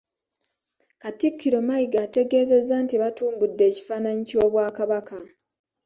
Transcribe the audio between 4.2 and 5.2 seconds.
ky'Obwakabaka